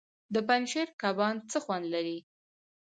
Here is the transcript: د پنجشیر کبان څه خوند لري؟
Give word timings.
د 0.33 0.35
پنجشیر 0.47 0.87
کبان 1.01 1.35
څه 1.51 1.57
خوند 1.63 1.85
لري؟ 1.93 2.17